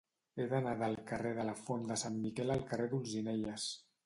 [0.37, 3.71] He d'anar del carrer de la Font de Sant Miquel al carrer d'Olzinelles.